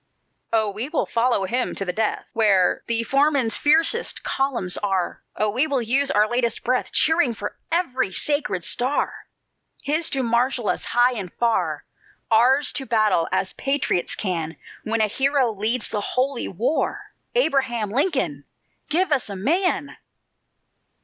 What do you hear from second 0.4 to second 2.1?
"Oh, we will follow him to the